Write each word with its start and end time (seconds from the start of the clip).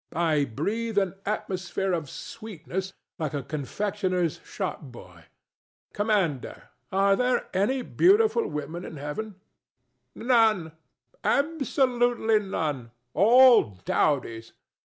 I 0.15 0.45
breathe 0.45 0.97
an 0.97 1.13
atmosphere 1.27 1.93
of 1.93 2.09
sweetness, 2.09 2.91
like 3.19 3.35
a 3.35 3.43
confectioner's 3.43 4.39
shopboy. 4.43 5.25
Commander: 5.93 6.69
are 6.91 7.15
there 7.15 7.47
any 7.53 7.83
beautiful 7.83 8.47
women 8.47 8.83
in 8.83 8.97
Heaven? 8.97 9.35
THE 10.15 10.21
STATUE. 10.21 10.27
None. 10.27 10.71
Absolutely 11.23 12.39
none. 12.39 12.89
All 13.13 13.75
dowdies. 13.85 14.53